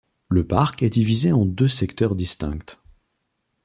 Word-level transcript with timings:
Le 0.29 0.43
parc 0.47 0.81
est 0.81 0.89
divisé 0.89 1.31
en 1.31 1.45
deux 1.45 1.67
secteurs 1.67 2.15
distincts. 2.15 2.57